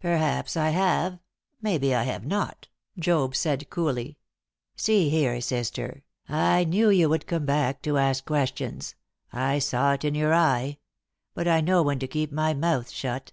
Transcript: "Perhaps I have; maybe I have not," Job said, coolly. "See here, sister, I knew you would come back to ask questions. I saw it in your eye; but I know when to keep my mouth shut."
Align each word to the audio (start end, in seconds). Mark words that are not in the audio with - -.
"Perhaps 0.00 0.56
I 0.56 0.70
have; 0.70 1.20
maybe 1.60 1.94
I 1.94 2.02
have 2.02 2.26
not," 2.26 2.66
Job 2.98 3.36
said, 3.36 3.70
coolly. 3.70 4.18
"See 4.74 5.08
here, 5.08 5.40
sister, 5.40 6.02
I 6.28 6.64
knew 6.64 6.90
you 6.90 7.08
would 7.08 7.28
come 7.28 7.46
back 7.46 7.80
to 7.82 7.96
ask 7.96 8.24
questions. 8.26 8.96
I 9.32 9.60
saw 9.60 9.92
it 9.92 10.04
in 10.04 10.16
your 10.16 10.34
eye; 10.34 10.78
but 11.32 11.46
I 11.46 11.60
know 11.60 11.80
when 11.84 12.00
to 12.00 12.08
keep 12.08 12.32
my 12.32 12.52
mouth 12.54 12.90
shut." 12.90 13.30